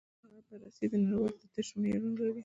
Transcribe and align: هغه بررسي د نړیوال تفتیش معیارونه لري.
هغه 0.23 0.39
بررسي 0.47 0.85
د 0.89 0.93
نړیوال 1.03 1.33
تفتیش 1.41 1.67
معیارونه 1.79 2.15
لري. 2.19 2.39